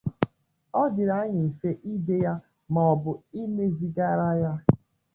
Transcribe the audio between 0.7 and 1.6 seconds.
ọ dịrị anyị